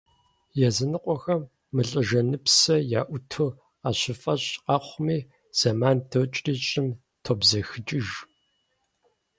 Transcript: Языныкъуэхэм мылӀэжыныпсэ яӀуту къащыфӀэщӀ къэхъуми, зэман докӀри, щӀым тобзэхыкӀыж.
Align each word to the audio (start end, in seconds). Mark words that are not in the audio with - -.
Языныкъуэхэм 0.67 1.41
мылӀэжыныпсэ 1.75 2.75
яӀуту 2.99 3.49
къащыфӀэщӀ 3.81 4.51
къэхъуми, 4.65 5.19
зэман 5.57 5.97
докӀри, 6.09 6.53
щӀым 6.67 6.87
тобзэхыкӀыж. 7.23 8.07